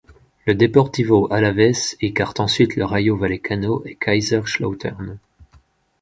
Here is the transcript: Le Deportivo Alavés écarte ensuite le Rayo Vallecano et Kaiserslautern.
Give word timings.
Le 0.47 0.55
Deportivo 0.55 1.31
Alavés 1.31 1.73
écarte 2.01 2.39
ensuite 2.39 2.75
le 2.75 2.85
Rayo 2.85 3.15
Vallecano 3.17 3.83
et 3.85 3.93
Kaiserslautern. 3.93 5.19